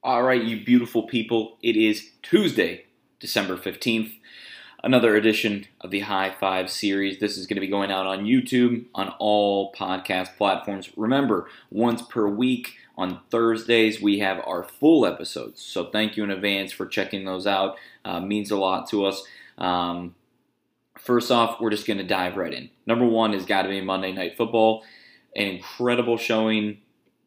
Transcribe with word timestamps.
All 0.00 0.22
right, 0.22 0.44
you 0.44 0.64
beautiful 0.64 1.02
people. 1.02 1.58
It 1.60 1.74
is 1.74 2.10
Tuesday, 2.22 2.84
December 3.18 3.56
15th. 3.56 4.12
Another 4.84 5.16
edition 5.16 5.66
of 5.80 5.90
the 5.90 6.00
High 6.00 6.30
Five 6.30 6.70
series. 6.70 7.18
This 7.18 7.36
is 7.36 7.48
going 7.48 7.56
to 7.56 7.60
be 7.60 7.66
going 7.66 7.90
out 7.90 8.06
on 8.06 8.24
YouTube, 8.24 8.84
on 8.94 9.08
all 9.18 9.72
podcast 9.72 10.36
platforms. 10.36 10.88
Remember, 10.96 11.48
once 11.72 12.00
per 12.00 12.28
week 12.28 12.76
on 12.96 13.18
Thursdays, 13.30 14.00
we 14.00 14.20
have 14.20 14.38
our 14.46 14.62
full 14.62 15.04
episodes. 15.04 15.60
So 15.60 15.86
thank 15.86 16.16
you 16.16 16.22
in 16.22 16.30
advance 16.30 16.70
for 16.70 16.86
checking 16.86 17.24
those 17.24 17.48
out. 17.48 17.74
Uh, 18.04 18.20
means 18.20 18.52
a 18.52 18.56
lot 18.56 18.88
to 18.90 19.04
us. 19.04 19.24
Um, 19.58 20.14
first 20.96 21.32
off, 21.32 21.60
we're 21.60 21.70
just 21.70 21.88
going 21.88 21.98
to 21.98 22.04
dive 22.04 22.36
right 22.36 22.54
in. 22.54 22.70
Number 22.86 23.04
one 23.04 23.32
has 23.32 23.44
got 23.44 23.62
to 23.62 23.68
be 23.68 23.80
Monday 23.80 24.12
Night 24.12 24.36
Football. 24.36 24.84
An 25.34 25.48
incredible 25.48 26.18
showing 26.18 26.78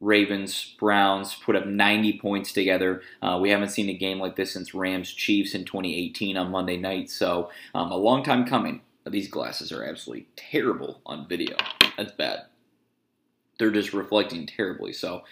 Ravens, 0.02 0.76
Browns 0.80 1.36
put 1.36 1.56
up 1.56 1.68
90 1.68 2.20
points 2.20 2.52
together. 2.52 3.02
Uh, 3.22 3.38
we 3.40 3.52
haven't 3.52 3.70
seen 3.70 3.88
a 3.88 3.94
game 3.94 4.20
like 4.20 4.36
this 4.36 4.52
since 4.52 4.74
Rams 4.74 5.14
Chiefs 5.14 5.54
in 5.54 5.64
2018 5.64 6.36
on 6.38 6.52
Monday 6.52 6.78
night, 6.78 7.10
so 7.10 7.52
um, 7.76 7.92
a 7.92 7.96
long 7.98 8.24
time 8.24 8.46
coming. 8.46 8.82
These 9.06 9.30
glasses 9.30 9.72
are 9.72 9.84
absolutely 9.84 10.28
terrible 10.36 11.02
on 11.06 11.28
video. 11.28 11.56
That's 11.98 12.12
bad. 12.12 12.42
They're 13.58 13.72
just 13.72 13.94
reflecting 13.94 14.48
terribly, 14.48 14.92
so 14.92 15.24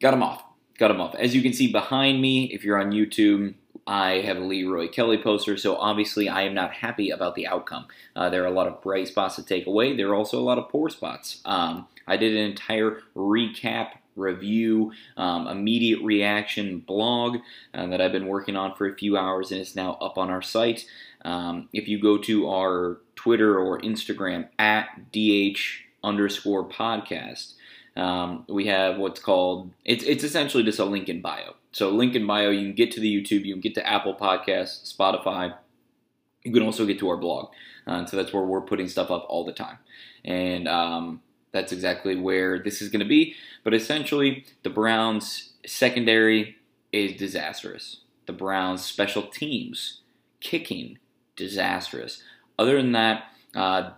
got 0.00 0.10
them 0.10 0.22
off. 0.22 0.44
Got 0.78 0.88
them 0.88 1.00
off. 1.00 1.14
As 1.14 1.34
you 1.34 1.42
can 1.42 1.52
see 1.52 1.70
behind 1.70 2.20
me, 2.20 2.44
if 2.52 2.64
you're 2.64 2.80
on 2.80 2.90
YouTube, 2.90 3.54
I 3.86 4.20
have 4.20 4.36
a 4.36 4.40
Leroy 4.40 4.88
Kelly 4.88 5.18
poster, 5.18 5.56
so 5.56 5.76
obviously 5.76 6.28
I 6.28 6.42
am 6.42 6.54
not 6.54 6.72
happy 6.72 7.10
about 7.10 7.34
the 7.34 7.46
outcome. 7.46 7.86
Uh, 8.14 8.30
there 8.30 8.42
are 8.42 8.46
a 8.46 8.52
lot 8.52 8.68
of 8.68 8.80
bright 8.82 9.08
spots 9.08 9.36
to 9.36 9.44
take 9.44 9.66
away. 9.66 9.96
There 9.96 10.08
are 10.08 10.14
also 10.14 10.38
a 10.38 10.42
lot 10.42 10.58
of 10.58 10.68
poor 10.68 10.88
spots. 10.88 11.40
Um, 11.44 11.86
I 12.06 12.16
did 12.16 12.32
an 12.32 12.42
entire 12.42 13.00
recap 13.16 13.92
review, 14.16 14.92
um, 15.16 15.46
immediate 15.46 16.02
reaction 16.02 16.80
blog 16.80 17.38
uh, 17.74 17.86
that 17.86 18.00
I've 18.00 18.12
been 18.12 18.26
working 18.26 18.56
on 18.56 18.74
for 18.74 18.86
a 18.86 18.94
few 18.94 19.16
hours 19.16 19.50
and 19.50 19.60
it's 19.60 19.74
now 19.76 19.94
up 19.94 20.18
on 20.18 20.30
our 20.30 20.42
site. 20.42 20.86
Um, 21.24 21.68
if 21.72 21.88
you 21.88 22.00
go 22.00 22.18
to 22.18 22.48
our 22.48 22.98
Twitter 23.16 23.58
or 23.58 23.80
Instagram 23.80 24.48
at 24.58 25.12
DH 25.12 25.58
underscore 26.04 26.68
podcast, 26.68 27.54
um, 27.96 28.44
we 28.48 28.66
have 28.66 28.98
what's 28.98 29.20
called 29.20 29.70
it's 29.84 30.02
it's 30.04 30.24
essentially 30.24 30.62
just 30.62 30.78
a 30.78 30.84
link 30.84 31.08
in 31.08 31.20
bio. 31.20 31.54
So 31.72 31.90
link 31.90 32.14
in 32.14 32.26
bio, 32.26 32.50
you 32.50 32.66
can 32.66 32.74
get 32.74 32.90
to 32.92 33.00
the 33.00 33.14
YouTube, 33.14 33.44
you 33.44 33.54
can 33.54 33.60
get 33.60 33.74
to 33.74 33.86
Apple 33.86 34.14
Podcasts, 34.14 34.94
Spotify. 34.94 35.54
You 36.42 36.52
can 36.52 36.62
also 36.62 36.84
get 36.86 36.98
to 36.98 37.08
our 37.08 37.16
blog. 37.16 37.50
Uh, 37.86 38.04
so 38.06 38.16
that's 38.16 38.32
where 38.32 38.42
we're 38.42 38.60
putting 38.60 38.88
stuff 38.88 39.10
up 39.10 39.26
all 39.28 39.44
the 39.44 39.52
time, 39.52 39.78
and 40.24 40.68
um, 40.68 41.20
that's 41.52 41.72
exactly 41.72 42.16
where 42.16 42.58
this 42.58 42.82
is 42.82 42.88
going 42.88 43.00
to 43.00 43.08
be. 43.08 43.34
But 43.62 43.74
essentially, 43.74 44.44
the 44.62 44.70
Browns 44.70 45.52
secondary 45.66 46.56
is 46.92 47.16
disastrous. 47.16 47.98
The 48.26 48.32
Browns 48.32 48.84
special 48.84 49.22
teams 49.22 50.00
kicking 50.40 50.98
disastrous. 51.36 52.22
Other 52.58 52.76
than 52.76 52.92
that, 52.92 53.24
uh, 53.54 53.90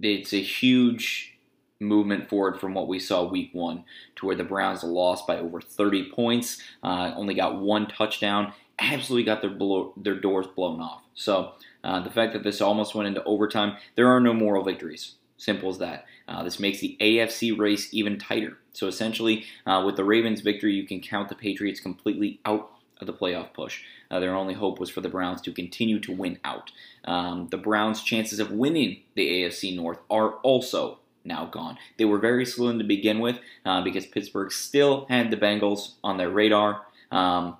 it's 0.00 0.32
a 0.32 0.42
huge 0.42 1.38
movement 1.80 2.28
forward 2.28 2.58
from 2.58 2.74
what 2.74 2.88
we 2.88 2.98
saw 2.98 3.22
week 3.22 3.50
one 3.52 3.84
to 4.16 4.26
where 4.26 4.36
the 4.36 4.44
Browns 4.44 4.82
lost 4.82 5.26
by 5.26 5.38
over 5.38 5.60
30 5.60 6.10
points, 6.10 6.60
uh, 6.82 7.12
only 7.14 7.34
got 7.34 7.60
one 7.60 7.86
touchdown, 7.86 8.52
absolutely 8.78 9.24
got 9.24 9.40
their 9.40 9.50
blow, 9.50 9.92
their 9.96 10.18
doors 10.18 10.46
blown 10.46 10.80
off. 10.80 11.02
So 11.14 11.52
uh, 11.84 12.00
the 12.00 12.10
fact 12.10 12.32
that 12.32 12.42
this 12.42 12.60
almost 12.60 12.94
went 12.94 13.08
into 13.08 13.22
overtime, 13.24 13.76
there 13.94 14.08
are 14.08 14.20
no 14.20 14.32
moral 14.32 14.64
victories. 14.64 15.14
Simple 15.36 15.70
as 15.70 15.78
that. 15.78 16.04
Uh, 16.28 16.42
this 16.42 16.60
makes 16.60 16.80
the 16.80 16.96
AFC 17.00 17.58
race 17.58 17.88
even 17.92 18.18
tighter. 18.18 18.58
So 18.72 18.86
essentially, 18.86 19.46
uh, 19.66 19.82
with 19.84 19.96
the 19.96 20.04
Ravens' 20.04 20.42
victory, 20.42 20.74
you 20.74 20.86
can 20.86 21.00
count 21.00 21.28
the 21.28 21.34
Patriots 21.34 21.80
completely 21.80 22.40
out 22.44 22.70
of 23.00 23.06
the 23.06 23.12
playoff 23.12 23.52
push. 23.52 23.82
Uh, 24.10 24.20
their 24.20 24.34
only 24.34 24.54
hope 24.54 24.78
was 24.78 24.90
for 24.90 25.00
the 25.00 25.08
Browns 25.08 25.40
to 25.42 25.52
continue 25.52 25.98
to 26.00 26.12
win 26.12 26.38
out. 26.44 26.70
Um, 27.04 27.48
the 27.50 27.56
Browns' 27.56 28.02
chances 28.02 28.38
of 28.40 28.50
winning 28.50 29.02
the 29.14 29.44
AFC 29.44 29.74
North 29.74 29.98
are 30.10 30.34
also 30.36 30.98
now 31.24 31.46
gone. 31.46 31.78
They 31.96 32.04
were 32.04 32.18
very 32.18 32.44
slim 32.44 32.78
to 32.78 32.84
begin 32.84 33.20
with 33.20 33.38
uh, 33.64 33.82
because 33.82 34.06
Pittsburgh 34.06 34.52
still 34.52 35.06
had 35.08 35.30
the 35.30 35.36
Bengals 35.36 35.94
on 36.02 36.16
their 36.16 36.30
radar. 36.30 36.86
Um, 37.10 37.56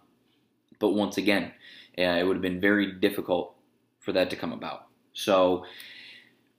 but 0.78 0.90
once 0.90 1.16
again, 1.16 1.52
uh, 1.98 2.02
it 2.02 2.26
would 2.26 2.36
have 2.36 2.42
been 2.42 2.60
very 2.60 2.92
difficult 2.92 3.54
for 4.00 4.12
that 4.12 4.30
to 4.30 4.36
come 4.36 4.52
about. 4.52 4.86
So, 5.12 5.64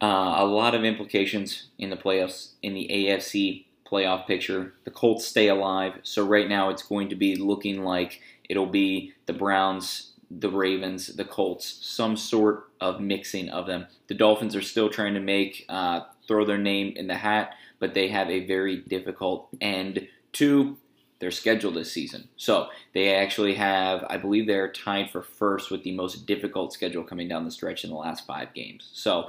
uh, 0.02 0.36
a 0.38 0.46
lot 0.46 0.76
of 0.76 0.84
implications 0.84 1.68
in 1.78 1.90
the 1.90 1.98
playoffs 1.98 2.52
in 2.62 2.74
the 2.74 2.88
AFC 2.92 3.66
playoff 3.90 4.28
picture. 4.28 4.74
The 4.86 4.92
Colts 4.92 5.26
stay 5.26 5.48
alive, 5.48 5.94
so 6.04 6.26
right 6.26 6.48
now 6.48 6.70
it's 6.70 6.84
going 6.84 7.10
to 7.10 7.16
be 7.16 7.36
looking 7.36 7.84
like 7.84 8.22
it'll 8.48 8.66
be 8.66 9.14
the 9.26 9.34
Browns, 9.34 10.12
the 10.32 10.50
Ravens, 10.50 11.08
the 11.08 11.26
Colts, 11.26 11.80
some 11.82 12.16
sort 12.16 12.70
of 12.80 13.02
mixing 13.02 13.50
of 13.50 13.68
them. 13.68 13.88
The 14.08 14.16
Dolphins 14.16 14.56
are 14.56 14.62
still 14.62 14.90
trying 14.90 15.16
to 15.16 15.20
make 15.20 15.66
uh, 15.70 16.02
throw 16.28 16.46
their 16.46 16.58
name 16.58 16.94
in 16.96 17.08
the 17.08 17.16
hat, 17.16 17.54
but 17.80 17.94
they 17.94 18.08
have 18.10 18.30
a 18.30 18.46
very 18.46 18.78
difficult 18.78 19.50
end 19.60 20.08
to 20.34 20.78
their 21.20 21.32
schedule 21.32 21.72
this 21.72 21.92
season. 21.92 22.30
So 22.38 22.70
they 22.94 23.14
actually 23.14 23.56
have, 23.56 24.06
I 24.10 24.18
believe, 24.18 24.48
they're 24.48 24.72
tied 24.72 25.12
for 25.12 25.22
first 25.22 25.70
with 25.70 25.84
the 25.84 25.92
most 25.92 26.26
difficult 26.26 26.72
schedule 26.72 27.04
coming 27.04 27.28
down 27.28 27.44
the 27.44 27.52
stretch 27.52 27.84
in 27.84 27.90
the 27.90 27.98
last 27.98 28.26
five 28.26 28.54
games. 28.54 28.90
So 28.94 29.28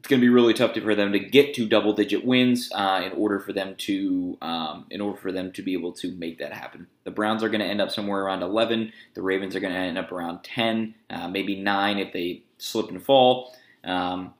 it's 0.00 0.08
going 0.08 0.18
to 0.18 0.24
be 0.24 0.30
really 0.30 0.54
tough 0.54 0.72
for 0.72 0.94
them 0.94 1.12
to 1.12 1.18
get 1.18 1.52
to 1.52 1.68
double-digit 1.68 2.24
wins 2.24 2.72
uh, 2.74 3.02
in 3.04 3.12
order 3.12 3.38
for 3.38 3.52
them 3.52 3.74
to 3.76 4.38
um, 4.40 4.86
in 4.88 4.98
order 4.98 5.20
for 5.20 5.30
them 5.30 5.52
to 5.52 5.60
be 5.60 5.74
able 5.74 5.92
to 5.92 6.10
make 6.12 6.38
that 6.38 6.54
happen. 6.54 6.86
The 7.04 7.10
Browns 7.10 7.42
are 7.42 7.50
going 7.50 7.60
to 7.60 7.66
end 7.66 7.82
up 7.82 7.90
somewhere 7.90 8.22
around 8.22 8.42
11. 8.42 8.94
The 9.12 9.20
Ravens 9.20 9.54
are 9.54 9.60
going 9.60 9.74
to 9.74 9.78
end 9.78 9.98
up 9.98 10.10
around 10.10 10.42
10, 10.42 10.94
uh, 11.10 11.28
maybe 11.28 11.60
nine 11.60 11.98
if 11.98 12.14
they 12.14 12.44
slip 12.56 12.88
and 12.88 13.04
fall. 13.04 13.54
Um, 13.84 14.32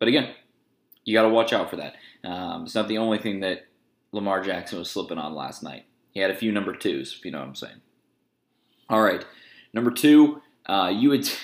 but 0.00 0.08
again, 0.08 0.34
you 1.04 1.14
got 1.14 1.22
to 1.22 1.28
watch 1.28 1.52
out 1.52 1.70
for 1.70 1.76
that. 1.76 1.94
Um, 2.24 2.64
it's 2.64 2.74
not 2.74 2.88
the 2.88 2.98
only 2.98 3.18
thing 3.18 3.38
that 3.40 3.68
Lamar 4.10 4.42
Jackson 4.42 4.80
was 4.80 4.90
slipping 4.90 5.18
on 5.18 5.32
last 5.32 5.62
night. 5.62 5.84
He 6.10 6.18
had 6.18 6.32
a 6.32 6.36
few 6.36 6.50
number 6.50 6.74
twos, 6.74 7.14
if 7.16 7.24
you 7.24 7.30
know 7.30 7.38
what 7.38 7.46
I'm 7.46 7.54
saying. 7.54 7.80
All 8.90 9.00
right, 9.02 9.24
number 9.72 9.92
two, 9.92 10.42
uh, 10.66 10.92
you 10.92 11.10
would. 11.10 11.30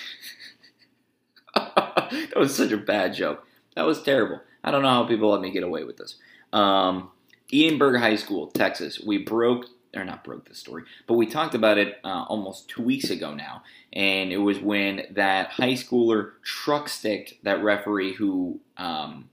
that 2.11 2.37
was 2.37 2.55
such 2.55 2.71
a 2.71 2.77
bad 2.77 3.13
joke. 3.13 3.45
That 3.75 3.85
was 3.85 4.01
terrible. 4.01 4.41
I 4.63 4.71
don't 4.71 4.81
know 4.81 4.89
how 4.89 5.05
people 5.05 5.31
let 5.31 5.41
me 5.41 5.51
get 5.51 5.63
away 5.63 5.83
with 5.83 5.97
this. 5.97 6.15
Um, 6.53 7.11
Edinburgh 7.51 7.99
High 7.99 8.15
School, 8.15 8.47
Texas. 8.47 8.99
We 9.05 9.19
broke, 9.19 9.65
or 9.95 10.03
not 10.03 10.23
broke 10.23 10.47
the 10.47 10.55
story, 10.55 10.83
but 11.07 11.15
we 11.15 11.25
talked 11.27 11.55
about 11.55 11.77
it 11.77 11.99
uh, 12.03 12.25
almost 12.27 12.69
two 12.69 12.81
weeks 12.81 13.09
ago 13.09 13.33
now. 13.33 13.63
And 13.93 14.31
it 14.31 14.37
was 14.37 14.59
when 14.59 15.03
that 15.11 15.51
high 15.51 15.73
schooler 15.73 16.31
truck 16.43 16.89
sticked 16.89 17.43
that 17.43 17.63
referee 17.63 18.13
who 18.13 18.59
um, 18.77 19.29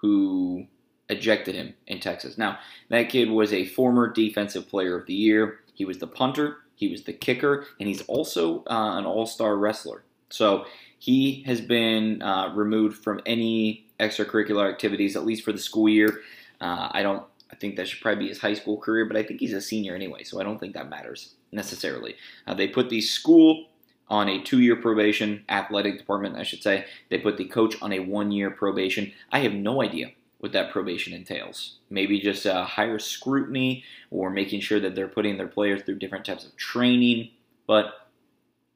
who 0.00 0.66
ejected 1.08 1.54
him 1.54 1.74
in 1.86 2.00
Texas. 2.00 2.38
Now, 2.38 2.58
that 2.88 3.08
kid 3.08 3.30
was 3.30 3.52
a 3.52 3.66
former 3.66 4.10
defensive 4.10 4.68
player 4.68 4.98
of 4.98 5.06
the 5.06 5.14
year. 5.14 5.60
He 5.74 5.84
was 5.84 5.98
the 5.98 6.06
punter, 6.06 6.58
he 6.74 6.88
was 6.88 7.04
the 7.04 7.12
kicker, 7.12 7.66
and 7.78 7.88
he's 7.88 8.02
also 8.02 8.64
uh, 8.64 8.98
an 8.98 9.04
all 9.04 9.26
star 9.26 9.56
wrestler. 9.56 10.04
So 10.30 10.64
he 11.02 11.42
has 11.46 11.60
been 11.60 12.22
uh, 12.22 12.52
removed 12.54 13.02
from 13.02 13.20
any 13.26 13.84
extracurricular 13.98 14.70
activities, 14.70 15.16
at 15.16 15.26
least 15.26 15.42
for 15.42 15.50
the 15.50 15.58
school 15.58 15.88
year. 15.88 16.20
Uh, 16.60 16.90
I 16.92 17.02
don't. 17.02 17.24
I 17.50 17.56
think 17.56 17.74
that 17.74 17.88
should 17.88 18.00
probably 18.00 18.22
be 18.22 18.28
his 18.28 18.38
high 18.38 18.54
school 18.54 18.76
career, 18.76 19.04
but 19.04 19.16
I 19.16 19.24
think 19.24 19.40
he's 19.40 19.52
a 19.52 19.60
senior 19.60 19.96
anyway, 19.96 20.22
so 20.22 20.38
I 20.38 20.44
don't 20.44 20.60
think 20.60 20.74
that 20.74 20.88
matters 20.88 21.34
necessarily. 21.50 22.14
Uh, 22.46 22.54
they 22.54 22.68
put 22.68 22.88
the 22.88 23.00
school 23.00 23.66
on 24.06 24.28
a 24.28 24.44
two-year 24.44 24.76
probation, 24.76 25.44
athletic 25.48 25.98
department, 25.98 26.36
I 26.36 26.44
should 26.44 26.62
say. 26.62 26.86
They 27.10 27.18
put 27.18 27.36
the 27.36 27.46
coach 27.46 27.74
on 27.82 27.92
a 27.92 27.98
one-year 27.98 28.52
probation. 28.52 29.12
I 29.32 29.40
have 29.40 29.54
no 29.54 29.82
idea 29.82 30.12
what 30.38 30.52
that 30.52 30.70
probation 30.70 31.14
entails. 31.14 31.78
Maybe 31.90 32.20
just 32.20 32.46
a 32.46 32.62
higher 32.62 33.00
scrutiny 33.00 33.82
or 34.12 34.30
making 34.30 34.60
sure 34.60 34.78
that 34.78 34.94
they're 34.94 35.08
putting 35.08 35.36
their 35.36 35.48
players 35.48 35.82
through 35.82 35.98
different 35.98 36.26
types 36.26 36.44
of 36.46 36.56
training. 36.56 37.30
But 37.66 38.01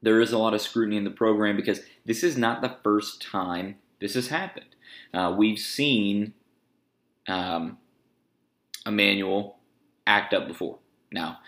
there 0.07 0.21
is 0.21 0.31
a 0.31 0.39
lot 0.39 0.55
of 0.55 0.61
scrutiny 0.61 0.97
in 0.97 1.03
the 1.03 1.11
program 1.11 1.57
because 1.57 1.81
this 2.05 2.23
is 2.23 2.39
not 2.39 2.63
the 2.63 2.77
first 2.85 3.21
time 3.21 3.75
this 4.01 4.15
has 4.15 4.29
happened. 4.29 4.77
Uh, 5.13 5.35
we've 5.37 5.59
seen 5.59 6.33
um, 7.27 7.77
Emmanuel 8.87 9.59
act 10.07 10.33
up 10.33 10.47
before. 10.47 10.79
Now, 11.11 11.39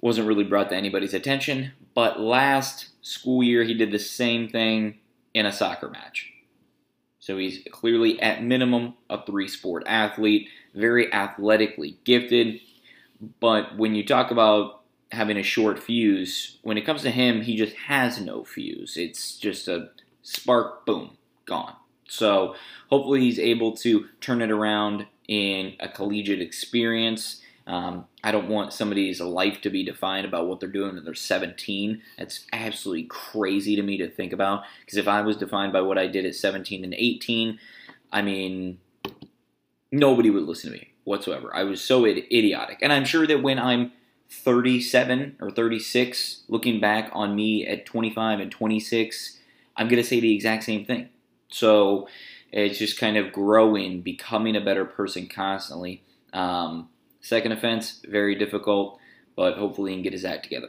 wasn't 0.00 0.26
really 0.26 0.42
brought 0.42 0.70
to 0.70 0.74
anybody's 0.74 1.14
attention, 1.14 1.70
but 1.94 2.18
last 2.18 2.88
school 3.02 3.44
year 3.44 3.62
he 3.62 3.74
did 3.74 3.92
the 3.92 3.98
same 4.00 4.48
thing 4.48 4.98
in 5.32 5.46
a 5.46 5.52
soccer 5.52 5.88
match. 5.88 6.32
So 7.20 7.38
he's 7.38 7.60
clearly, 7.70 8.20
at 8.20 8.42
minimum, 8.42 8.94
a 9.08 9.24
three 9.24 9.46
sport 9.46 9.84
athlete, 9.86 10.48
very 10.74 11.12
athletically 11.12 11.96
gifted. 12.02 12.58
But 13.38 13.76
when 13.76 13.94
you 13.94 14.04
talk 14.04 14.32
about 14.32 14.77
having 15.10 15.36
a 15.36 15.42
short 15.42 15.78
fuse. 15.78 16.58
When 16.62 16.78
it 16.78 16.84
comes 16.84 17.02
to 17.02 17.10
him, 17.10 17.42
he 17.42 17.56
just 17.56 17.74
has 17.76 18.20
no 18.20 18.44
fuse. 18.44 18.96
It's 18.96 19.36
just 19.36 19.68
a 19.68 19.90
spark, 20.22 20.84
boom, 20.84 21.16
gone. 21.46 21.74
So 22.08 22.54
hopefully 22.88 23.20
he's 23.20 23.38
able 23.38 23.76
to 23.78 24.06
turn 24.20 24.42
it 24.42 24.50
around 24.50 25.06
in 25.26 25.74
a 25.80 25.88
collegiate 25.88 26.40
experience. 26.40 27.42
Um, 27.66 28.06
I 28.24 28.32
don't 28.32 28.48
want 28.48 28.72
somebody's 28.72 29.20
life 29.20 29.60
to 29.60 29.70
be 29.70 29.84
defined 29.84 30.26
about 30.26 30.46
what 30.46 30.58
they're 30.58 30.70
doing 30.70 30.94
when 30.94 31.04
they're 31.04 31.14
17. 31.14 32.00
That's 32.16 32.46
absolutely 32.52 33.04
crazy 33.04 33.76
to 33.76 33.82
me 33.82 33.98
to 33.98 34.08
think 34.08 34.32
about. 34.32 34.62
Because 34.80 34.96
if 34.96 35.06
I 35.06 35.20
was 35.20 35.36
defined 35.36 35.74
by 35.74 35.82
what 35.82 35.98
I 35.98 36.06
did 36.06 36.24
at 36.24 36.34
17 36.34 36.82
and 36.82 36.94
18, 36.94 37.58
I 38.10 38.22
mean, 38.22 38.78
nobody 39.92 40.30
would 40.30 40.44
listen 40.44 40.72
to 40.72 40.78
me 40.78 40.92
whatsoever. 41.04 41.54
I 41.54 41.64
was 41.64 41.82
so 41.82 42.06
idiotic. 42.06 42.78
And 42.80 42.90
I'm 42.90 43.04
sure 43.04 43.26
that 43.26 43.42
when 43.42 43.58
I'm 43.58 43.92
37 44.30 45.36
or 45.40 45.50
36, 45.50 46.42
looking 46.48 46.80
back 46.80 47.10
on 47.12 47.34
me 47.34 47.66
at 47.66 47.86
25 47.86 48.40
and 48.40 48.50
26, 48.50 49.38
I'm 49.76 49.88
going 49.88 50.02
to 50.02 50.08
say 50.08 50.20
the 50.20 50.34
exact 50.34 50.64
same 50.64 50.84
thing. 50.84 51.08
So 51.48 52.08
it's 52.52 52.78
just 52.78 52.98
kind 52.98 53.16
of 53.16 53.32
growing, 53.32 54.02
becoming 54.02 54.56
a 54.56 54.60
better 54.60 54.84
person 54.84 55.28
constantly. 55.28 56.02
Um, 56.32 56.88
second 57.20 57.52
offense, 57.52 58.00
very 58.06 58.34
difficult, 58.34 58.98
but 59.36 59.56
hopefully 59.56 59.92
he 59.92 59.96
can 59.96 60.02
get 60.02 60.12
his 60.12 60.24
act 60.24 60.44
together. 60.44 60.68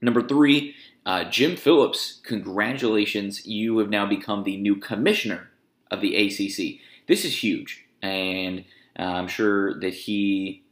Number 0.00 0.22
three, 0.26 0.74
uh, 1.06 1.24
Jim 1.24 1.56
Phillips. 1.56 2.20
Congratulations, 2.24 3.46
you 3.46 3.78
have 3.78 3.90
now 3.90 4.06
become 4.06 4.44
the 4.44 4.56
new 4.56 4.76
commissioner 4.76 5.50
of 5.90 6.00
the 6.00 6.16
ACC. 6.16 6.80
This 7.06 7.24
is 7.24 7.42
huge, 7.42 7.86
and 8.02 8.64
uh, 8.98 9.02
I'm 9.02 9.28
sure 9.28 9.78
that 9.80 9.94
he 9.94 10.62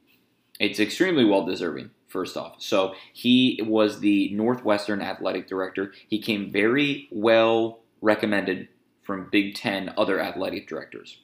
it's 0.61 0.79
extremely 0.79 1.25
well 1.25 1.45
deserving. 1.45 1.91
First 2.07 2.37
off, 2.37 2.61
so 2.61 2.95
he 3.13 3.61
was 3.65 4.01
the 4.01 4.31
Northwestern 4.35 5.01
athletic 5.01 5.47
director. 5.49 5.93
He 6.09 6.21
came 6.21 6.51
very 6.51 7.07
well 7.13 7.79
recommended 8.01 8.69
from 9.03 9.29
Big 9.31 9.55
Ten 9.55 9.95
other 9.97 10.21
athletic 10.21 10.69
directors. 10.69 11.19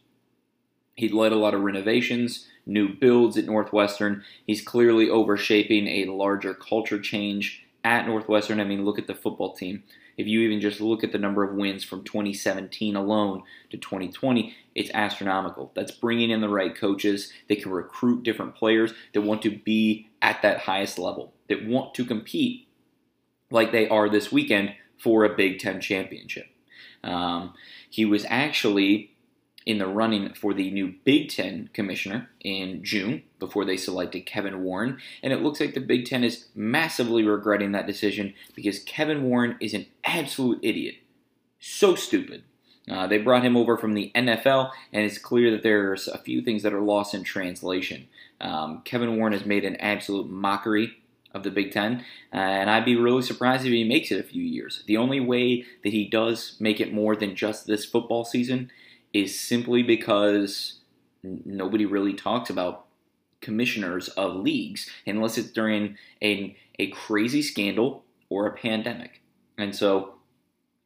He 0.94 1.08
led 1.08 1.32
a 1.32 1.36
lot 1.36 1.54
of 1.54 1.62
renovations, 1.62 2.46
new 2.64 2.88
builds 2.88 3.36
at 3.36 3.46
Northwestern. 3.46 4.22
He's 4.46 4.62
clearly 4.62 5.10
overshaping 5.10 5.88
a 5.88 6.06
larger 6.06 6.54
culture 6.54 7.00
change 7.00 7.66
at 7.84 8.06
Northwestern. 8.06 8.60
I 8.60 8.64
mean, 8.64 8.84
look 8.84 8.98
at 8.98 9.08
the 9.08 9.14
football 9.14 9.54
team. 9.54 9.82
If 10.16 10.26
you 10.26 10.40
even 10.40 10.60
just 10.60 10.80
look 10.80 11.04
at 11.04 11.12
the 11.12 11.18
number 11.18 11.44
of 11.44 11.56
wins 11.56 11.84
from 11.84 12.02
2017 12.04 12.96
alone 12.96 13.42
to 13.70 13.76
2020, 13.76 14.54
it's 14.74 14.90
astronomical. 14.94 15.72
That's 15.74 15.90
bringing 15.90 16.30
in 16.30 16.40
the 16.40 16.48
right 16.48 16.74
coaches. 16.74 17.32
that 17.48 17.62
can 17.62 17.70
recruit 17.70 18.22
different 18.22 18.54
players 18.54 18.92
that 19.12 19.22
want 19.22 19.42
to 19.42 19.50
be 19.50 20.08
at 20.22 20.42
that 20.42 20.60
highest 20.60 20.98
level, 20.98 21.34
that 21.48 21.66
want 21.66 21.94
to 21.94 22.04
compete 22.04 22.66
like 23.50 23.72
they 23.72 23.88
are 23.88 24.08
this 24.08 24.32
weekend 24.32 24.74
for 24.98 25.24
a 25.24 25.36
Big 25.36 25.58
Ten 25.58 25.80
championship. 25.80 26.46
Um, 27.04 27.54
he 27.88 28.04
was 28.04 28.24
actually 28.28 29.15
in 29.66 29.78
the 29.78 29.86
running 29.86 30.32
for 30.32 30.54
the 30.54 30.70
new 30.70 30.94
Big 31.04 31.28
Ten 31.28 31.68
commissioner 31.74 32.30
in 32.40 32.84
June 32.84 33.24
before 33.40 33.64
they 33.64 33.76
selected 33.76 34.24
Kevin 34.24 34.62
Warren. 34.62 34.98
And 35.22 35.32
it 35.32 35.42
looks 35.42 35.60
like 35.60 35.74
the 35.74 35.80
Big 35.80 36.06
Ten 36.06 36.22
is 36.22 36.46
massively 36.54 37.24
regretting 37.24 37.72
that 37.72 37.88
decision 37.88 38.32
because 38.54 38.78
Kevin 38.84 39.24
Warren 39.24 39.56
is 39.60 39.74
an 39.74 39.86
absolute 40.04 40.60
idiot. 40.62 40.94
So 41.58 41.96
stupid. 41.96 42.44
Uh, 42.88 43.08
they 43.08 43.18
brought 43.18 43.44
him 43.44 43.56
over 43.56 43.76
from 43.76 43.94
the 43.94 44.12
NFL, 44.14 44.70
and 44.92 45.04
it's 45.04 45.18
clear 45.18 45.50
that 45.50 45.64
there's 45.64 46.06
a 46.06 46.18
few 46.18 46.40
things 46.40 46.62
that 46.62 46.72
are 46.72 46.80
lost 46.80 47.14
in 47.14 47.24
translation. 47.24 48.06
Um, 48.40 48.82
Kevin 48.84 49.16
Warren 49.16 49.32
has 49.32 49.44
made 49.44 49.64
an 49.64 49.74
absolute 49.76 50.30
mockery 50.30 50.96
of 51.34 51.42
the 51.42 51.50
Big 51.50 51.72
Ten, 51.72 52.04
and 52.30 52.70
I'd 52.70 52.84
be 52.84 52.94
really 52.94 53.22
surprised 53.22 53.66
if 53.66 53.72
he 53.72 53.82
makes 53.82 54.12
it 54.12 54.20
a 54.20 54.22
few 54.22 54.42
years. 54.42 54.84
The 54.86 54.96
only 54.96 55.18
way 55.18 55.64
that 55.82 55.92
he 55.92 56.08
does 56.08 56.56
make 56.60 56.80
it 56.80 56.94
more 56.94 57.16
than 57.16 57.34
just 57.34 57.66
this 57.66 57.84
football 57.84 58.24
season 58.24 58.70
is 59.16 59.38
simply 59.38 59.82
because 59.82 60.80
nobody 61.22 61.86
really 61.86 62.12
talks 62.12 62.50
about 62.50 62.84
commissioners 63.40 64.08
of 64.08 64.36
leagues 64.36 64.90
unless 65.06 65.38
it's 65.38 65.50
during 65.50 65.96
a, 66.22 66.56
a 66.78 66.90
crazy 66.90 67.40
scandal 67.40 68.04
or 68.28 68.46
a 68.46 68.56
pandemic. 68.56 69.22
And 69.56 69.74
so 69.74 70.16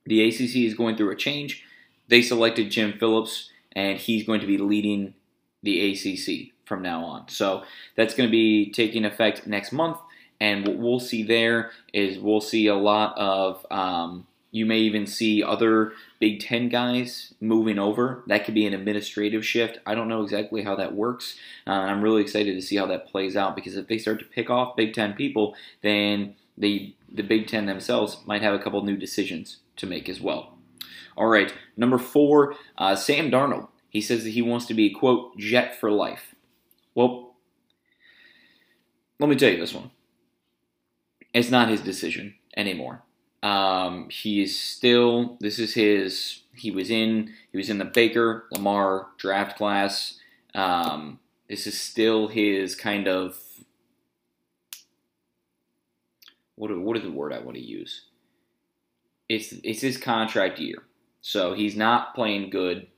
the 0.07 0.23
ACC 0.29 0.57
is 0.57 0.75
going 0.75 0.97
through 0.97 1.11
a 1.11 1.17
change. 1.17 1.65
They 2.09 2.23
selected 2.23 2.71
Jim 2.71 2.95
Phillips, 2.99 3.51
and 3.73 3.99
he's 3.99 4.27
going 4.27 4.41
to 4.41 4.47
be 4.47 4.59
leading 4.59 5.15
the 5.63 5.91
ACC 5.91 6.53
from 6.65 6.83
now 6.83 7.05
on. 7.05 7.29
So 7.29 7.65
that's 7.97 8.15
going 8.15 8.29
to 8.29 8.33
be 8.33 8.71
taking 8.71 9.05
effect 9.05 9.47
next 9.47 9.73
month. 9.73 9.99
And 10.41 10.67
what 10.67 10.79
we'll 10.79 11.01
see 11.01 11.23
there 11.25 11.73
is 11.93 12.19
we'll 12.19 12.41
see 12.41 12.69
a 12.69 12.77
lot 12.77 13.19
of 13.19 13.67
um, 13.71 14.27
you 14.51 14.67
may 14.67 14.79
even 14.79 15.07
see 15.07 15.43
other 15.43 15.93
Big 16.19 16.41
Ten 16.41 16.69
guys 16.69 17.35
moving 17.41 17.79
over. 17.79 18.23
That 18.27 18.45
could 18.45 18.55
be 18.55 18.67
an 18.67 18.75
administrative 18.75 19.47
shift. 19.47 19.79
I 19.87 19.95
don't 19.95 20.09
know 20.09 20.23
exactly 20.23 20.63
how 20.63 20.77
that 20.77 20.95
works. 20.95 21.37
Uh, 21.67 21.71
I'm 21.71 22.03
really 22.03 22.23
excited 22.23 22.55
to 22.55 22.63
see 22.63 22.77
how 22.77 22.87
that 22.87 23.09
plays 23.09 23.37
out 23.37 23.55
because 23.55 23.77
if 23.77 23.87
they 23.87 23.99
start 23.99 24.19
to 24.19 24.25
pick 24.25 24.51
off 24.51 24.77
Big 24.77 24.93
Ten 24.93 25.15
people, 25.15 25.55
then 25.83 26.35
the 26.59 26.95
the 27.13 27.23
Big 27.23 27.47
Ten 27.47 27.67
themselves 27.67 28.19
might 28.27 28.43
have 28.43 28.55
a 28.55 28.59
couple 28.59 28.83
new 28.83 28.97
decisions 28.97 29.59
to 29.77 29.87
make 29.87 30.09
as 30.09 30.21
well. 30.21 30.57
All 31.17 31.27
right, 31.27 31.53
number 31.77 31.99
four, 31.99 32.55
uh, 32.79 32.97
Sam 32.97 33.31
Darnold. 33.31 33.69
He 33.89 34.01
says 34.01 34.25
that 34.25 34.31
he 34.31 34.43
wants 34.43 34.67
to 34.67 34.75
be 34.75 34.91
quote 34.91 35.37
Jet 35.39 35.79
for 35.79 35.91
life. 35.91 36.35
Well, 36.95 37.35
let 39.19 39.29
me 39.29 39.37
tell 39.37 39.51
you 39.51 39.59
this 39.59 39.75
one. 39.75 39.91
It's 41.33 41.51
not 41.51 41.69
his 41.69 41.81
decision 41.81 42.35
anymore. 42.57 43.03
Um, 43.43 44.09
he 44.11 44.43
is 44.43 44.59
still. 44.59 45.37
This 45.41 45.59
is 45.59 45.75
his. 45.75 46.43
He 46.55 46.71
was 46.71 46.91
in. 46.91 47.33
He 47.53 47.59
was 47.59 47.71
in 47.71 47.79
the 47.79 47.85
Baker 47.85 48.47
Lamar 48.51 49.09
draft 49.17 49.57
class. 49.57 50.19
Um, 50.55 51.21
this 51.49 51.67
is 51.67 51.81
still 51.81 52.29
his 52.29 52.75
kind 52.75 53.09
of. 53.09 53.39
What 56.57 56.77
what 56.79 56.97
is 56.97 57.03
the 57.03 57.11
word 57.11 57.33
I 57.33 57.39
want 57.39 57.57
to 57.57 57.65
use? 57.65 58.03
It's 59.29 59.53
it's 59.65 59.81
his 59.81 59.97
contract 59.97 60.59
year, 60.59 60.83
so 61.21 61.55
he's 61.55 61.77
not 61.77 62.15
playing 62.15 62.51
good 62.51 62.89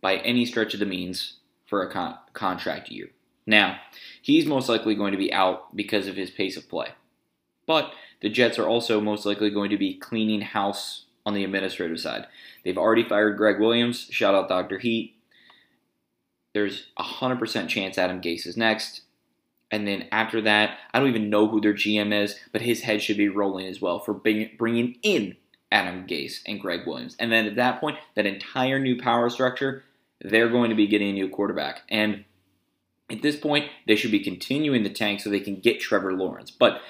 by 0.00 0.16
any 0.18 0.46
stretch 0.46 0.74
of 0.74 0.80
the 0.80 0.86
means 0.86 1.38
for 1.66 1.82
a 1.82 1.92
con- 1.92 2.16
contract 2.32 2.90
year. 2.90 3.10
Now, 3.46 3.78
he's 4.22 4.46
most 4.46 4.68
likely 4.68 4.94
going 4.94 5.12
to 5.12 5.18
be 5.18 5.32
out 5.32 5.74
because 5.74 6.06
of 6.06 6.16
his 6.16 6.30
pace 6.30 6.56
of 6.56 6.68
play, 6.68 6.88
but 7.68 7.92
the 8.20 8.28
Jets 8.28 8.58
are 8.58 8.66
also 8.66 9.00
most 9.00 9.24
likely 9.24 9.50
going 9.50 9.70
to 9.70 9.78
be 9.78 9.94
cleaning 9.94 10.40
house 10.40 11.04
on 11.24 11.34
the 11.34 11.44
administrative 11.44 12.00
side. 12.00 12.26
They've 12.64 12.78
already 12.78 13.04
fired 13.04 13.36
Gregg 13.36 13.60
Williams. 13.60 14.08
Shout 14.10 14.34
out 14.34 14.48
Dr. 14.48 14.78
Heat. 14.78 15.14
There's 16.54 16.88
a 16.96 17.04
100% 17.04 17.68
chance 17.68 17.98
Adam 17.98 18.20
Gase 18.20 18.46
is 18.46 18.56
next. 18.56 19.02
And 19.70 19.86
then 19.86 20.08
after 20.10 20.40
that, 20.40 20.78
I 20.92 20.98
don't 20.98 21.10
even 21.10 21.30
know 21.30 21.46
who 21.46 21.60
their 21.60 21.74
GM 21.74 22.12
is, 22.12 22.36
but 22.52 22.62
his 22.62 22.80
head 22.80 23.02
should 23.02 23.18
be 23.18 23.28
rolling 23.28 23.66
as 23.66 23.80
well 23.80 24.00
for 24.00 24.14
bringing 24.14 24.96
in 25.02 25.36
Adam 25.70 26.06
Gase 26.06 26.40
and 26.46 26.60
Gregg 26.60 26.86
Williams. 26.86 27.16
And 27.20 27.30
then 27.30 27.46
at 27.46 27.56
that 27.56 27.78
point, 27.78 27.98
that 28.16 28.24
entire 28.24 28.78
new 28.78 29.00
power 29.00 29.28
structure, 29.28 29.84
they're 30.22 30.48
going 30.48 30.70
to 30.70 30.76
be 30.76 30.86
getting 30.86 31.10
a 31.10 31.12
new 31.12 31.28
quarterback. 31.28 31.82
And 31.90 32.24
at 33.10 33.20
this 33.20 33.36
point, 33.36 33.70
they 33.86 33.96
should 33.96 34.10
be 34.10 34.20
continuing 34.20 34.82
the 34.82 34.90
tank 34.90 35.20
so 35.20 35.28
they 35.28 35.40
can 35.40 35.60
get 35.60 35.80
Trevor 35.80 36.14
Lawrence. 36.14 36.50
But 36.50 36.80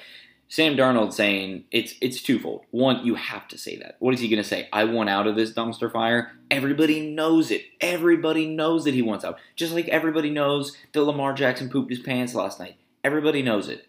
Sam 0.50 0.76
Darnold 0.76 1.12
saying 1.12 1.64
it's 1.70 1.94
it's 2.00 2.22
twofold. 2.22 2.64
One, 2.70 3.04
you 3.04 3.16
have 3.16 3.46
to 3.48 3.58
say 3.58 3.76
that. 3.76 3.96
What 3.98 4.14
is 4.14 4.20
he 4.20 4.28
going 4.28 4.42
to 4.42 4.48
say? 4.48 4.68
I 4.72 4.84
want 4.84 5.10
out 5.10 5.26
of 5.26 5.36
this 5.36 5.52
dumpster 5.52 5.92
fire. 5.92 6.32
Everybody 6.50 7.10
knows 7.10 7.50
it. 7.50 7.64
Everybody 7.82 8.46
knows 8.46 8.84
that 8.84 8.94
he 8.94 9.02
wants 9.02 9.26
out. 9.26 9.38
Just 9.56 9.74
like 9.74 9.88
everybody 9.88 10.30
knows 10.30 10.74
that 10.92 11.02
Lamar 11.02 11.34
Jackson 11.34 11.68
pooped 11.68 11.90
his 11.90 12.00
pants 12.00 12.34
last 12.34 12.58
night. 12.58 12.76
Everybody 13.04 13.42
knows 13.42 13.68
it. 13.68 13.86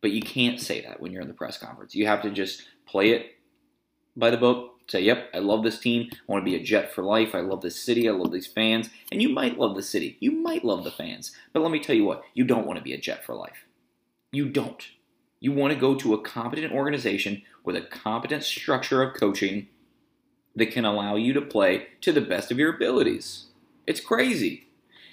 But 0.00 0.12
you 0.12 0.22
can't 0.22 0.60
say 0.60 0.80
that 0.82 1.00
when 1.00 1.12
you're 1.12 1.22
in 1.22 1.28
the 1.28 1.34
press 1.34 1.58
conference. 1.58 1.94
You 1.94 2.06
have 2.06 2.22
to 2.22 2.30
just 2.30 2.62
play 2.86 3.10
it 3.10 3.34
by 4.16 4.30
the 4.30 4.36
book. 4.36 4.70
Say, 4.86 5.00
yep, 5.00 5.30
I 5.32 5.38
love 5.38 5.62
this 5.62 5.78
team. 5.78 6.10
I 6.12 6.16
want 6.26 6.44
to 6.44 6.50
be 6.50 6.56
a 6.56 6.62
Jet 6.62 6.92
for 6.92 7.02
life. 7.02 7.34
I 7.34 7.40
love 7.40 7.62
this 7.62 7.80
city. 7.80 8.06
I 8.06 8.12
love 8.12 8.32
these 8.32 8.46
fans. 8.46 8.90
And 9.10 9.22
you 9.22 9.30
might 9.30 9.58
love 9.58 9.76
the 9.76 9.82
city. 9.82 10.18
You 10.20 10.32
might 10.32 10.64
love 10.64 10.84
the 10.84 10.90
fans. 10.90 11.32
But 11.54 11.62
let 11.62 11.70
me 11.70 11.80
tell 11.80 11.96
you 11.96 12.04
what, 12.04 12.22
you 12.34 12.44
don't 12.44 12.66
want 12.66 12.78
to 12.78 12.84
be 12.84 12.92
a 12.92 13.00
Jet 13.00 13.24
for 13.24 13.34
life. 13.34 13.64
You 14.30 14.50
don't. 14.50 14.86
You 15.40 15.52
want 15.52 15.74
to 15.74 15.78
go 15.78 15.94
to 15.94 16.14
a 16.14 16.22
competent 16.22 16.72
organization 16.72 17.42
with 17.64 17.76
a 17.76 17.82
competent 17.82 18.44
structure 18.44 19.02
of 19.02 19.14
coaching 19.14 19.68
that 20.56 20.70
can 20.70 20.84
allow 20.84 21.16
you 21.16 21.32
to 21.32 21.42
play 21.42 21.88
to 22.00 22.12
the 22.12 22.20
best 22.20 22.50
of 22.50 22.58
your 22.58 22.74
abilities. 22.74 23.46
It's 23.86 24.00
crazy. 24.00 24.66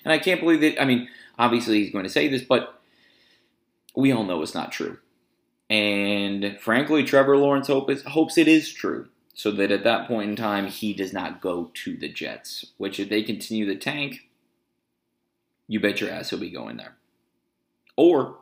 And 0.06 0.13
I 0.13 0.20
can't 0.20 0.40
believe 0.40 0.62
that. 0.62 0.82
I 0.82 0.86
mean, 0.86 1.10
obviously 1.38 1.84
he's 1.84 1.92
going 1.92 2.04
to 2.04 2.10
say 2.10 2.28
this, 2.28 2.44
but 2.44 2.82
we 3.96 4.12
all 4.12 4.24
know 4.24 4.42
it's 4.42 4.56
not 4.56 4.72
true. 4.72 5.00
And 5.70 6.58
frankly, 6.60 7.04
Trevor 7.04 7.38
Lawrence 7.38 7.68
hopes 7.68 8.38
it 8.38 8.48
is 8.48 8.72
true 8.72 9.08
so 9.34 9.51
that 9.51 9.72
at 9.72 9.84
that 9.84 10.08
point 10.08 10.30
in 10.30 10.36
time 10.36 10.68
he 10.68 10.94
does 10.94 11.13
not 11.13 11.42
go 11.42 11.72
to 11.74 11.98
the 11.98 12.10
Jets. 12.10 12.66
Which, 12.78 13.00
if 13.00 13.10
they 13.10 13.24
continue 13.24 13.66
the 13.66 13.75
tank, 13.75 14.28
you 15.68 15.80
bet 15.80 16.01
your 16.01 16.10
ass 16.12 16.30
he'll 16.30 16.40
be 16.40 16.50
going 16.50 16.78
there. 16.78 16.98
Or 17.96 18.38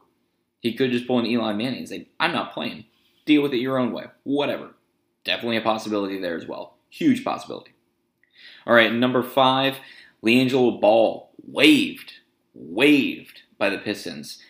he 0.60 0.74
could 0.74 0.92
just 0.92 1.08
pull 1.08 1.20
an 1.20 1.26
Eli 1.26 1.54
Manning 1.54 1.80
and 1.80 1.90
say, 1.90 2.08
I'm 2.20 2.34
not 2.34 2.54
playing. 2.54 2.86
Deal 3.26 3.42
with 3.42 3.54
it 3.54 3.58
your 3.58 3.78
own 3.78 3.92
way. 3.92 4.06
Whatever. 4.24 4.76
Definitely 5.24 5.58
a 5.58 5.62
possibility 5.62 6.20
there 6.20 6.38
as 6.38 6.48
well. 6.48 6.78
Huge 6.90 7.24
possibility. 7.24 7.72
All 8.66 8.74
right, 8.74 8.92
number 8.92 9.24
five, 9.24 9.78
LiAngelo 10.24 10.80
Ball 10.80 11.32
waived. 11.46 12.14
waived 12.54 13.42
by 13.58 13.70
the 13.70 13.78
Pistons. 13.78 14.42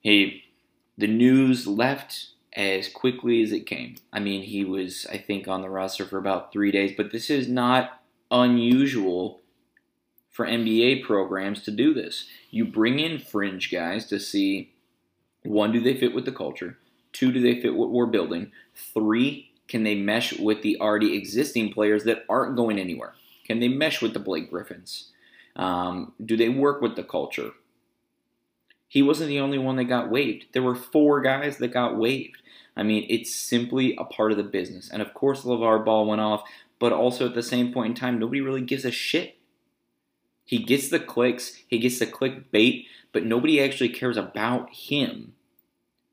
He, 0.00 0.42
the 0.98 1.06
news 1.06 1.66
left 1.66 2.28
as 2.54 2.88
quickly 2.88 3.42
as 3.42 3.52
it 3.52 3.66
came. 3.66 3.96
I 4.12 4.20
mean, 4.20 4.42
he 4.42 4.64
was, 4.64 5.06
I 5.10 5.18
think, 5.18 5.48
on 5.48 5.62
the 5.62 5.70
roster 5.70 6.04
for 6.04 6.18
about 6.18 6.52
three 6.52 6.70
days, 6.70 6.92
but 6.96 7.10
this 7.10 7.30
is 7.30 7.48
not 7.48 8.02
unusual 8.30 9.40
for 10.30 10.46
NBA 10.46 11.04
programs 11.04 11.62
to 11.62 11.70
do 11.70 11.94
this. 11.94 12.26
You 12.50 12.64
bring 12.64 12.98
in 12.98 13.18
fringe 13.18 13.70
guys 13.70 14.06
to 14.06 14.18
see 14.18 14.73
one, 15.44 15.72
do 15.72 15.80
they 15.80 15.96
fit 15.96 16.14
with 16.14 16.24
the 16.24 16.32
culture? 16.32 16.78
Two, 17.12 17.30
do 17.30 17.40
they 17.40 17.60
fit 17.60 17.74
what 17.74 17.90
we're 17.90 18.06
building? 18.06 18.50
Three, 18.74 19.52
can 19.68 19.84
they 19.84 19.94
mesh 19.94 20.38
with 20.38 20.62
the 20.62 20.80
already 20.80 21.16
existing 21.16 21.72
players 21.72 22.04
that 22.04 22.24
aren't 22.28 22.56
going 22.56 22.78
anywhere? 22.78 23.14
Can 23.46 23.60
they 23.60 23.68
mesh 23.68 24.02
with 24.02 24.14
the 24.14 24.20
Blake 24.20 24.50
Griffins? 24.50 25.10
Um, 25.56 26.12
do 26.24 26.36
they 26.36 26.48
work 26.48 26.80
with 26.80 26.96
the 26.96 27.04
culture? 27.04 27.52
He 28.88 29.02
wasn't 29.02 29.28
the 29.28 29.40
only 29.40 29.58
one 29.58 29.76
that 29.76 29.84
got 29.84 30.10
waived. 30.10 30.46
There 30.52 30.62
were 30.62 30.74
four 30.74 31.20
guys 31.20 31.58
that 31.58 31.72
got 31.72 31.96
waived. 31.96 32.42
I 32.76 32.82
mean, 32.82 33.06
it's 33.08 33.34
simply 33.34 33.96
a 33.96 34.04
part 34.04 34.32
of 34.32 34.36
the 34.36 34.44
business. 34.44 34.90
And 34.90 35.02
of 35.02 35.14
course, 35.14 35.42
LeVar 35.42 35.84
Ball 35.84 36.06
went 36.06 36.20
off, 36.20 36.42
but 36.78 36.92
also 36.92 37.26
at 37.26 37.34
the 37.34 37.42
same 37.42 37.72
point 37.72 37.90
in 37.90 37.94
time, 37.94 38.18
nobody 38.18 38.40
really 38.40 38.62
gives 38.62 38.84
a 38.84 38.90
shit. 38.90 39.36
He 40.44 40.58
gets 40.58 40.88
the 40.88 41.00
clicks, 41.00 41.58
he 41.66 41.78
gets 41.78 41.98
the 41.98 42.06
clickbait, 42.06 42.86
but 43.12 43.24
nobody 43.24 43.60
actually 43.60 43.88
cares 43.88 44.16
about 44.16 44.70
him. 44.70 45.32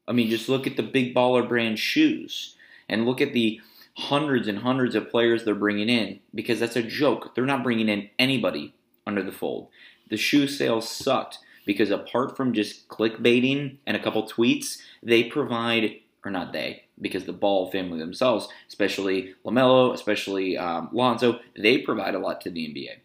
I 0.07 0.13
mean, 0.13 0.29
just 0.29 0.49
look 0.49 0.67
at 0.67 0.77
the 0.77 0.83
big 0.83 1.13
baller 1.13 1.47
brand 1.47 1.79
shoes 1.79 2.55
and 2.87 3.05
look 3.05 3.21
at 3.21 3.33
the 3.33 3.61
hundreds 3.95 4.47
and 4.47 4.59
hundreds 4.59 4.95
of 4.95 5.09
players 5.09 5.43
they're 5.43 5.55
bringing 5.55 5.89
in 5.89 6.19
because 6.33 6.59
that's 6.59 6.75
a 6.75 6.83
joke. 6.83 7.35
They're 7.35 7.45
not 7.45 7.63
bringing 7.63 7.89
in 7.89 8.09
anybody 8.17 8.73
under 9.05 9.23
the 9.23 9.31
fold. 9.31 9.69
The 10.09 10.17
shoe 10.17 10.47
sales 10.47 10.89
sucked 10.89 11.39
because 11.65 11.91
apart 11.91 12.35
from 12.35 12.53
just 12.53 12.87
clickbaiting 12.87 13.77
and 13.85 13.95
a 13.95 14.03
couple 14.03 14.23
tweets, 14.23 14.79
they 15.03 15.23
provide, 15.23 15.99
or 16.25 16.31
not 16.31 16.53
they, 16.53 16.83
because 16.99 17.25
the 17.25 17.33
Ball 17.33 17.71
family 17.71 17.99
themselves, 17.99 18.47
especially 18.67 19.33
LaMelo, 19.45 19.93
especially 19.93 20.57
um, 20.57 20.89
Lonzo, 20.91 21.39
they 21.57 21.79
provide 21.79 22.15
a 22.15 22.19
lot 22.19 22.41
to 22.41 22.49
the 22.49 22.67
NBA. 22.67 22.99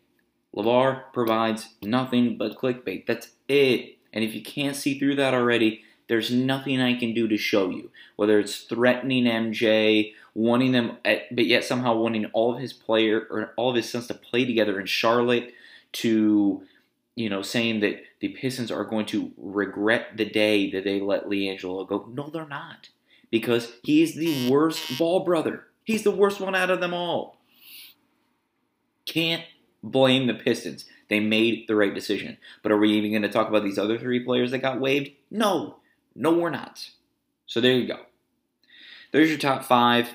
LeVar 0.56 1.12
provides 1.12 1.68
nothing 1.82 2.36
but 2.38 2.56
clickbait. 2.56 3.06
That's 3.06 3.28
it. 3.48 3.98
And 4.12 4.24
if 4.24 4.34
you 4.34 4.42
can't 4.42 4.76
see 4.76 4.98
through 4.98 5.16
that 5.16 5.34
already, 5.34 5.82
there's 6.08 6.30
nothing 6.30 6.80
I 6.80 6.98
can 6.98 7.12
do 7.12 7.28
to 7.28 7.36
show 7.36 7.70
you. 7.70 7.90
Whether 8.16 8.38
it's 8.38 8.62
threatening 8.62 9.24
MJ, 9.24 10.12
wanting 10.34 10.72
them, 10.72 10.98
at, 11.04 11.34
but 11.34 11.46
yet 11.46 11.64
somehow 11.64 11.96
wanting 11.96 12.26
all 12.26 12.54
of 12.54 12.60
his 12.60 12.72
player 12.72 13.26
or 13.30 13.52
all 13.56 13.70
of 13.70 13.76
his 13.76 13.90
sons 13.90 14.06
to 14.06 14.14
play 14.14 14.44
together 14.44 14.80
in 14.80 14.86
Charlotte, 14.86 15.52
to 15.92 16.62
you 17.14 17.30
know 17.30 17.42
saying 17.42 17.80
that 17.80 18.02
the 18.20 18.28
Pistons 18.28 18.70
are 18.70 18.84
going 18.84 19.06
to 19.06 19.32
regret 19.36 20.16
the 20.16 20.24
day 20.24 20.70
that 20.70 20.84
they 20.84 21.00
let 21.00 21.26
LiAngelo 21.26 21.88
go. 21.88 22.08
No, 22.12 22.30
they're 22.30 22.46
not, 22.46 22.88
because 23.30 23.72
he 23.82 24.02
is 24.02 24.14
the 24.14 24.50
worst 24.50 24.98
ball 24.98 25.24
brother. 25.24 25.64
He's 25.84 26.02
the 26.02 26.10
worst 26.10 26.40
one 26.40 26.54
out 26.54 26.70
of 26.70 26.80
them 26.80 26.94
all. 26.94 27.38
Can't 29.06 29.44
blame 29.90 30.26
the 30.26 30.34
Pistons. 30.34 30.84
They 31.08 31.20
made 31.20 31.66
the 31.68 31.76
right 31.76 31.94
decision. 31.94 32.38
But 32.62 32.72
are 32.72 32.78
we 32.78 32.92
even 32.92 33.10
going 33.10 33.22
to 33.22 33.28
talk 33.28 33.48
about 33.48 33.64
these 33.64 33.78
other 33.78 33.98
three 33.98 34.20
players 34.20 34.50
that 34.50 34.58
got 34.58 34.80
waived? 34.80 35.10
No. 35.30 35.76
No, 36.14 36.32
we're 36.32 36.50
not. 36.50 36.90
So 37.46 37.60
there 37.60 37.72
you 37.72 37.86
go. 37.86 38.00
There's 39.12 39.28
your 39.28 39.38
top 39.38 39.64
five 39.64 40.08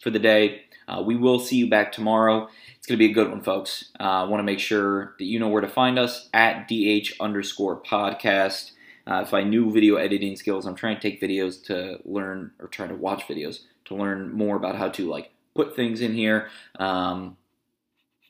for 0.00 0.10
the 0.10 0.18
day. 0.18 0.62
Uh, 0.88 1.02
we 1.04 1.16
will 1.16 1.40
see 1.40 1.56
you 1.56 1.68
back 1.68 1.90
tomorrow. 1.90 2.48
It's 2.76 2.86
going 2.86 2.98
to 2.98 3.04
be 3.04 3.10
a 3.10 3.14
good 3.14 3.28
one, 3.28 3.42
folks. 3.42 3.90
Uh, 3.98 4.04
I 4.04 4.24
want 4.24 4.38
to 4.38 4.44
make 4.44 4.60
sure 4.60 5.14
that 5.18 5.24
you 5.24 5.40
know 5.40 5.48
where 5.48 5.62
to 5.62 5.68
find 5.68 5.98
us 5.98 6.28
at 6.32 6.68
DH 6.68 7.12
underscore 7.18 7.80
podcast. 7.82 8.70
Uh, 9.08 9.22
if 9.26 9.34
I 9.34 9.42
knew 9.42 9.72
video 9.72 9.96
editing 9.96 10.36
skills, 10.36 10.66
I'm 10.66 10.76
trying 10.76 10.96
to 10.96 11.02
take 11.02 11.20
videos 11.20 11.62
to 11.64 11.98
learn 12.04 12.52
or 12.60 12.68
trying 12.68 12.90
to 12.90 12.94
watch 12.94 13.26
videos 13.26 13.60
to 13.86 13.96
learn 13.96 14.32
more 14.32 14.56
about 14.56 14.76
how 14.76 14.88
to 14.90 15.08
like 15.08 15.32
put 15.54 15.74
things 15.74 16.00
in 16.00 16.14
here 16.14 16.48
um, 16.78 17.36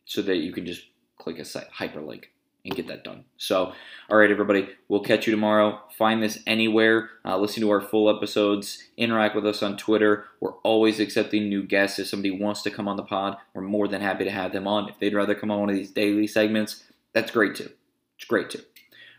so 0.06 0.22
that 0.22 0.36
you 0.36 0.52
can 0.52 0.64
just 0.64 0.86
click 1.18 1.38
a 1.38 1.44
site, 1.44 1.70
hyperlink 1.70 2.25
and 2.64 2.75
get 2.75 2.88
that 2.88 3.04
done. 3.04 3.25
So, 3.36 3.72
all 4.08 4.16
right, 4.16 4.30
everybody, 4.30 4.68
we'll 4.88 5.00
catch 5.00 5.26
you 5.26 5.30
tomorrow. 5.30 5.80
Find 5.96 6.22
this 6.22 6.42
anywhere. 6.46 7.10
Uh, 7.25 7.38
listen 7.38 7.60
to 7.60 7.70
our 7.70 7.80
full 7.80 8.14
episodes. 8.14 8.82
Interact 8.96 9.34
with 9.34 9.46
us 9.46 9.62
on 9.62 9.76
Twitter. 9.76 10.25
We're 10.40 10.54
always 10.58 10.98
accepting 10.98 11.48
new 11.48 11.62
guests. 11.62 11.98
If 11.98 12.08
somebody 12.08 12.30
wants 12.32 12.62
to 12.62 12.70
come 12.70 12.88
on 12.88 12.96
the 12.96 13.02
pod, 13.02 13.36
we're 13.54 13.62
more 13.62 13.88
than 13.88 14.00
happy 14.00 14.25
to 14.25 14.30
have 14.30 14.52
them 14.52 14.66
on. 14.66 14.88
If 14.88 14.98
they'd 14.98 15.14
rather 15.14 15.34
come 15.34 15.50
on 15.50 15.60
one 15.60 15.70
of 15.70 15.76
these 15.76 15.92
daily 15.92 16.26
segments, 16.26 16.84
that's 17.12 17.30
great 17.30 17.54
too. 17.54 17.70
It's 18.16 18.25
great 18.25 18.50
too. 18.50 18.62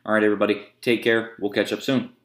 All 0.05 0.13
right, 0.13 0.23
everybody, 0.23 0.67
take 0.81 1.03
care. 1.03 1.33
We'll 1.39 1.51
catch 1.51 1.71
up 1.71 1.81
soon. 1.81 2.16